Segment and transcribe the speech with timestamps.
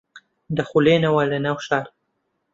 [0.57, 1.87] دەخولێنەوە لە ناو شار